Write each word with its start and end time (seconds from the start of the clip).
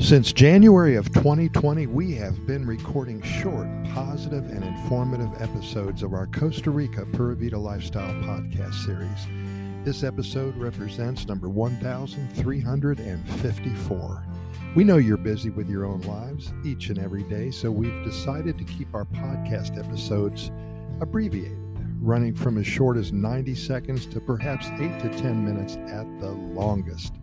Since 0.00 0.32
January 0.32 0.96
of 0.96 1.12
2020, 1.12 1.86
we 1.86 2.14
have 2.14 2.46
been 2.46 2.66
recording 2.66 3.20
short, 3.20 3.68
positive, 3.92 4.46
and 4.46 4.64
informative 4.64 5.30
episodes 5.40 6.02
of 6.02 6.14
our 6.14 6.26
Costa 6.26 6.70
Rica 6.70 7.04
Pura 7.12 7.36
Vida 7.36 7.58
Lifestyle 7.58 8.14
podcast 8.22 8.86
series. 8.86 9.26
This 9.84 10.02
episode 10.02 10.56
represents 10.56 11.28
number 11.28 11.50
1354. 11.50 14.26
We 14.74 14.84
know 14.84 14.96
you're 14.96 15.18
busy 15.18 15.50
with 15.50 15.68
your 15.68 15.84
own 15.84 16.00
lives 16.00 16.50
each 16.64 16.88
and 16.88 16.98
every 16.98 17.24
day, 17.24 17.50
so 17.50 17.70
we've 17.70 18.02
decided 18.02 18.56
to 18.56 18.64
keep 18.64 18.94
our 18.94 19.04
podcast 19.04 19.78
episodes 19.78 20.50
abbreviated, 21.02 21.58
running 22.00 22.34
from 22.34 22.56
as 22.56 22.66
short 22.66 22.96
as 22.96 23.12
90 23.12 23.54
seconds 23.54 24.06
to 24.06 24.18
perhaps 24.18 24.66
8 24.80 24.98
to 25.00 25.10
10 25.20 25.44
minutes 25.44 25.76
at 25.76 26.06
the 26.20 26.30
longest. 26.30 27.19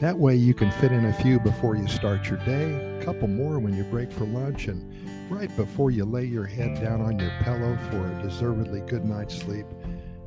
That 0.00 0.18
way 0.18 0.34
you 0.34 0.54
can 0.54 0.70
fit 0.70 0.92
in 0.92 1.04
a 1.04 1.12
few 1.12 1.38
before 1.38 1.76
you 1.76 1.86
start 1.86 2.26
your 2.30 2.38
day, 2.38 2.98
a 2.98 3.04
couple 3.04 3.28
more 3.28 3.58
when 3.58 3.76
you 3.76 3.84
break 3.84 4.10
for 4.10 4.24
lunch, 4.24 4.66
and 4.66 5.30
right 5.30 5.54
before 5.58 5.90
you 5.90 6.06
lay 6.06 6.24
your 6.24 6.46
head 6.46 6.80
down 6.80 7.02
on 7.02 7.18
your 7.18 7.30
pillow 7.42 7.76
for 7.90 8.10
a 8.10 8.22
deservedly 8.22 8.80
good 8.80 9.04
night's 9.04 9.36
sleep. 9.36 9.66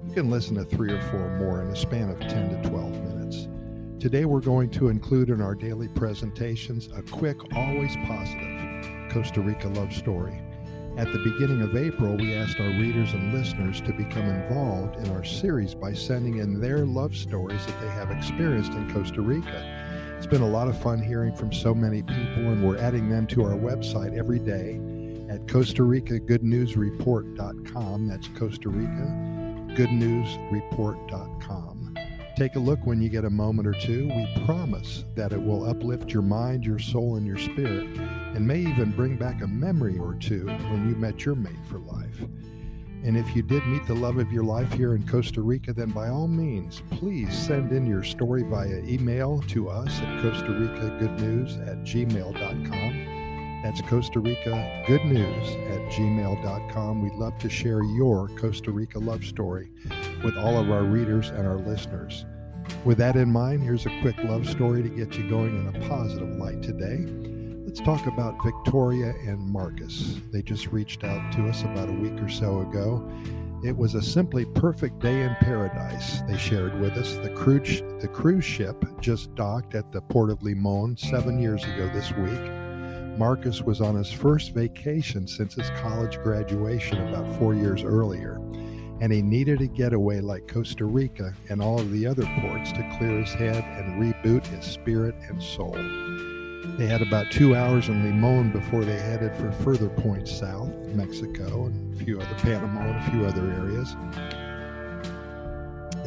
You 0.06 0.14
can 0.14 0.30
listen 0.30 0.58
to 0.58 0.64
three 0.64 0.92
or 0.92 1.02
four 1.10 1.28
more 1.40 1.64
in 1.64 1.70
a 1.70 1.76
span 1.76 2.12
of 2.12 2.20
10 2.20 2.62
to 2.62 2.70
12 2.70 2.92
minutes. 2.92 3.48
Today 4.00 4.26
we're 4.26 4.42
going 4.42 4.70
to 4.70 4.90
include 4.90 5.32
in 5.32 5.42
our 5.42 5.56
daily 5.56 5.88
presentations 5.88 6.90
a 6.96 7.02
quick, 7.02 7.38
always 7.56 7.96
positive 8.06 9.10
Costa 9.10 9.42
Rica 9.42 9.70
love 9.70 9.92
story. 9.92 10.40
At 10.96 11.12
the 11.12 11.18
beginning 11.18 11.64
of 11.64 11.76
April, 11.76 12.16
we 12.16 12.36
asked 12.36 12.60
our 12.60 12.70
readers 12.70 13.14
and 13.14 13.34
listeners 13.34 13.82
to 13.82 13.92
become 13.94 14.26
involved 14.26 14.96
in 14.98 15.10
our 15.10 15.24
series 15.24 15.74
by 15.74 15.92
sending 15.92 16.38
in 16.38 16.62
their 16.62 16.86
love 16.86 17.16
stories 17.16 17.66
that 17.66 17.82
they 17.82 17.88
have 17.88 18.12
experienced 18.12 18.74
in 18.74 18.94
Costa 18.94 19.20
Rica. 19.20 20.16
It's 20.18 20.28
been 20.28 20.44
a 20.44 20.48
lot 20.48 20.68
of 20.68 20.80
fun 20.80 21.02
hearing 21.02 21.36
from 21.36 21.52
so 21.52 21.74
many 21.74 22.04
people, 22.04 22.44
and 22.52 22.64
we're 22.64 22.78
adding 22.78 23.10
them 23.10 23.26
to 23.28 23.44
our 23.44 23.58
website 23.58 24.16
every 24.16 24.38
day 24.38 24.80
at 25.30 25.48
Costa 25.48 25.82
Rica 25.82 26.20
Good 26.20 26.44
News 26.44 26.78
Report.com. 26.78 28.08
That's 28.08 28.28
Costa 28.38 28.70
Rica 28.70 29.74
Good 29.76 29.92
News 29.92 30.38
Report.com. 30.52 31.83
Take 32.36 32.56
a 32.56 32.60
look 32.60 32.80
when 32.86 33.00
you 33.00 33.10
get 33.10 33.26
a 33.26 33.30
moment 33.30 33.68
or 33.68 33.74
two. 33.74 34.08
We 34.08 34.46
promise 34.46 35.06
that 35.14 35.34
it 35.34 35.42
will 35.42 35.70
uplift 35.70 36.12
your 36.12 36.24
mind, 36.24 36.66
your 36.66 36.80
soul, 36.80 37.16
and 37.16 37.28
your 37.28 37.38
spirit, 37.38 37.86
and 38.36 38.48
may 38.48 38.60
even 38.60 38.92
bring 38.92 39.18
back 39.18 39.44
a 39.44 39.48
memory 39.48 40.00
or 40.00 40.16
two 40.16 40.48
when 40.48 40.90
you 40.90 40.96
met 40.96 41.26
your 41.26 41.36
mate 41.36 41.66
for 41.70 41.78
life. 41.78 42.22
And 43.04 43.18
if 43.18 43.36
you 43.36 43.44
did 43.44 43.66
meet 43.68 43.86
the 43.86 43.94
love 43.94 44.18
of 44.18 44.32
your 44.32 44.46
life 44.46 44.72
here 44.74 44.96
in 44.96 45.06
Costa 45.06 45.42
Rica, 45.42 45.74
then 45.74 45.92
by 45.92 46.08
all 46.08 46.28
means, 46.28 46.82
please 46.90 47.38
send 47.38 47.72
in 47.72 47.86
your 47.86 48.02
story 48.02 48.44
via 48.44 48.80
email 48.80 49.44
to 49.50 49.70
us 49.70 50.00
at 50.00 50.22
Costa 50.22 50.52
Rica 50.54 50.98
Good 51.00 51.20
News 51.20 51.58
at 51.58 51.84
gmail.com. 51.84 53.03
That's 53.64 53.82
Costa 53.82 54.20
Rica 54.20 54.84
Good 54.86 55.06
News 55.06 55.56
at 55.72 55.90
gmail.com. 55.94 57.02
We'd 57.02 57.14
love 57.14 57.38
to 57.38 57.50
share 57.50 57.82
your 57.82 58.28
Costa 58.38 58.72
Rica 58.72 59.00
love 59.00 59.24
story 59.24 59.72
with 60.22 60.38
all 60.38 60.58
of 60.58 60.70
our 60.70 60.84
readers 60.84 61.30
and 61.30 61.48
our 61.48 61.56
listeners. 61.56 62.26
With 62.84 62.98
that 62.98 63.16
in 63.16 63.32
mind, 63.32 63.64
here's 63.64 63.86
a 63.86 64.02
quick 64.02 64.18
love 64.26 64.50
story 64.50 64.84
to 64.84 64.90
get 64.90 65.18
you 65.18 65.30
going 65.30 65.58
in 65.58 65.74
a 65.74 65.88
positive 65.88 66.36
light 66.36 66.62
today. 66.62 67.06
Let's 67.66 67.80
talk 67.80 68.06
about 68.06 68.44
Victoria 68.44 69.14
and 69.26 69.40
Marcus. 69.40 70.20
They 70.34 70.42
just 70.42 70.68
reached 70.68 71.06
out 71.06 71.32
to 71.32 71.48
us 71.48 71.64
about 71.64 71.88
a 71.88 71.94
week 71.94 72.22
or 72.22 72.28
so 72.28 72.60
ago. 72.60 73.10
It 73.64 73.78
was 73.78 73.96
a 73.96 74.02
simply 74.02 74.44
perfect 74.44 75.00
day 75.00 75.22
in 75.22 75.38
paradise, 75.40 76.20
they 76.28 76.38
shared 76.38 76.82
with 76.82 76.98
us. 76.98 77.14
The 77.16 77.30
cruise, 77.30 77.82
the 78.02 78.10
cruise 78.10 78.44
ship 78.44 78.84
just 79.00 79.34
docked 79.36 79.74
at 79.74 79.94
the 79.94 80.02
port 80.02 80.32
of 80.32 80.44
Limon 80.44 80.98
seven 80.98 81.40
years 81.40 81.64
ago 81.64 81.90
this 81.94 82.12
week. 82.12 82.63
Marcus 83.18 83.62
was 83.62 83.82
on 83.82 83.96
his 83.96 84.12
first 84.12 84.54
vacation 84.54 85.28
since 85.28 85.56
his 85.56 85.70
college 85.82 86.18
graduation 86.24 87.08
about 87.08 87.38
four 87.38 87.54
years 87.54 87.84
earlier 87.84 88.40
and 89.04 89.12
he 89.12 89.22
needed 89.22 89.60
a 89.60 89.68
getaway 89.68 90.22
like 90.22 90.48
Costa 90.48 90.86
Rica 90.86 91.34
and 91.50 91.62
all 91.62 91.78
of 91.78 91.92
the 91.92 92.08
other 92.08 92.26
ports 92.40 92.72
to 92.72 92.96
clear 92.98 93.20
his 93.20 93.34
head 93.34 93.62
and 93.78 94.02
reboot 94.02 94.46
his 94.48 94.64
spirit 94.64 95.14
and 95.28 95.44
soul. 95.44 95.74
They 96.78 96.88
had 96.88 97.02
about 97.02 97.30
two 97.30 97.54
hours 97.54 97.90
in 97.90 98.02
Limon 98.02 98.54
before 98.54 98.86
they 98.86 98.98
headed 98.98 99.36
for 99.36 99.52
further 99.52 99.90
points 99.90 100.32
south, 100.32 100.70
Mexico, 100.96 101.66
and 101.66 101.94
a 101.94 102.06
few 102.06 102.22
other 102.22 102.36
Panama 102.36 102.80
and 102.80 102.96
a 102.96 103.12
few 103.12 103.26
other 103.26 103.52
areas. 103.52 103.94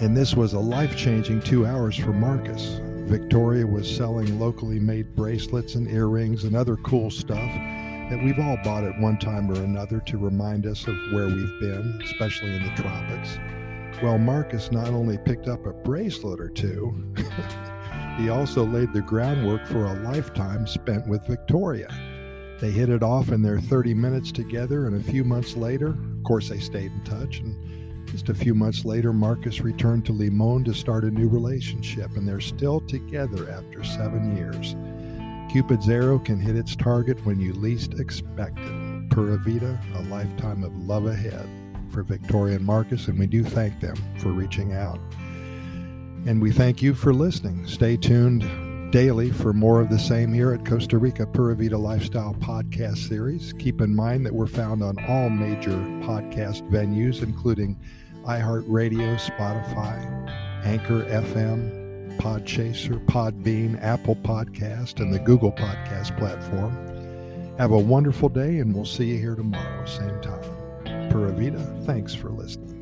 And 0.00 0.16
this 0.16 0.34
was 0.34 0.55
a 0.55 0.59
life 0.59 0.97
changing 0.97 1.41
two 1.41 1.66
hours 1.66 1.97
for 1.97 2.15
Marcus. 2.15 2.81
Victoria 3.06 3.65
was 3.65 3.89
selling 3.89 4.41
locally 4.41 4.81
made 4.81 5.15
bracelets 5.15 5.77
and 5.77 5.89
earrings 5.89 6.43
and 6.43 6.56
other 6.56 6.75
cool 6.78 7.09
stuff 7.09 7.50
that 8.11 8.21
we've 8.21 8.41
all 8.41 8.59
bought 8.65 8.83
at 8.83 9.00
one 9.00 9.17
time 9.17 9.49
or 9.49 9.62
another 9.62 10.00
to 10.00 10.19
remind 10.19 10.67
us 10.67 10.84
of 10.89 10.97
where 11.12 11.28
we've 11.28 11.61
been, 11.61 12.00
especially 12.05 12.50
in 12.56 12.65
the 12.65 12.83
tropics. 12.83 13.39
Well, 14.03 14.19
Marcus 14.19 14.72
not 14.72 14.89
only 14.89 15.19
picked 15.19 15.47
up 15.47 15.66
a 15.66 15.72
bracelet 15.72 16.41
or 16.41 16.49
two, 16.49 17.15
he 18.19 18.28
also 18.28 18.66
laid 18.66 18.93
the 18.93 19.03
groundwork 19.03 19.65
for 19.66 19.84
a 19.84 20.03
lifetime 20.03 20.66
spent 20.66 21.06
with 21.06 21.25
Victoria. 21.28 21.89
They 22.61 22.72
hit 22.72 22.89
it 22.89 23.05
off 23.05 23.31
in 23.31 23.41
their 23.41 23.61
30 23.61 23.95
minutes 23.95 24.33
together, 24.33 24.89
and 24.89 24.97
a 24.97 25.11
few 25.12 25.22
months 25.22 25.56
later, 25.56 25.91
of 25.91 26.25
course, 26.25 26.49
they 26.49 26.59
stayed 26.59 26.91
in 26.91 27.05
touch. 27.05 27.39
And 27.39 27.96
just 28.16 28.31
a 28.31 28.34
few 28.34 28.54
months 28.54 28.87
later, 28.87 29.12
Marcus 29.12 29.60
returned 29.60 30.06
to 30.06 30.12
Limon 30.12 30.65
to 30.65 30.72
start 30.72 31.04
a 31.04 31.10
new 31.10 31.28
relationship, 31.28 32.16
and 32.16 32.27
they're 32.27 32.41
still 32.41 32.81
together 32.81 33.50
after 33.50 33.84
seven 33.84 34.34
years. 34.34 34.75
Cupid's 35.53 35.87
arrow 35.87 36.19
can 36.19 36.41
hit 36.41 36.56
its 36.56 36.75
target 36.75 37.22
when 37.27 37.38
you 37.38 37.53
least 37.53 38.00
expect 38.00 38.59
it. 38.59 39.10
Pura 39.10 39.37
Vida, 39.37 39.78
a 39.97 40.03
lifetime 40.04 40.65
of 40.65 40.75
love 40.78 41.04
ahead 41.04 41.47
for 41.91 42.03
Victoria 42.03 42.56
and 42.56 42.65
Marcus, 42.65 43.06
and 43.09 43.19
we 43.19 43.27
do 43.27 43.44
thank 43.44 43.78
them 43.81 43.97
for 44.19 44.28
reaching 44.28 44.72
out. 44.72 44.98
And 46.25 46.41
we 46.41 46.53
thank 46.53 46.81
you 46.81 46.94
for 46.94 47.12
listening. 47.12 47.66
Stay 47.66 47.98
tuned 47.98 48.44
daily 48.93 49.31
for 49.31 49.53
more 49.53 49.83
of 49.83 49.91
the 49.91 49.98
same 49.98 50.33
here 50.33 50.54
at 50.54 50.65
Costa 50.65 50.97
Rica 50.97 51.27
Pura 51.27 51.54
Vida 51.54 51.77
Lifestyle 51.77 52.34
Podcast 52.41 53.09
Series. 53.09 53.53
Keep 53.59 53.83
in 53.83 53.94
mind 53.94 54.25
that 54.25 54.33
we're 54.33 54.47
found 54.47 54.83
on 54.83 54.97
all 55.06 55.28
major 55.28 55.77
podcast 56.06 56.66
venues, 56.71 57.22
including 57.22 57.78
iHeartRadio, 58.27 59.17
Spotify, 59.19 60.03
Anchor 60.65 61.05
FM, 61.05 62.19
Podchaser, 62.19 63.05
Podbean, 63.07 63.81
Apple 63.83 64.17
Podcast, 64.17 65.01
and 65.01 65.13
the 65.13 65.19
Google 65.19 65.53
Podcast 65.53 66.17
platform. 66.19 66.75
Have 67.59 67.71
a 67.71 67.79
wonderful 67.79 68.29
day, 68.29 68.59
and 68.59 68.75
we'll 68.75 68.85
see 68.85 69.07
you 69.07 69.19
here 69.19 69.35
tomorrow, 69.35 69.87
same 69.87 70.21
time. 70.21 71.11
Pura 71.11 71.33
Vida, 71.33 71.61
thanks 71.85 72.15
for 72.15 72.31
listening. 72.31 72.76